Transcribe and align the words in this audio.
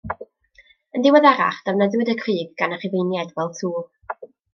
Yn 0.99 1.03
ddiweddarach, 1.05 1.59
defnyddiwyd 1.67 2.11
y 2.13 2.15
crug 2.21 2.55
gan 2.63 2.73
y 2.79 2.79
Rhufeiniaid, 2.81 3.35
fel 3.37 3.53
tŵr. 3.61 3.85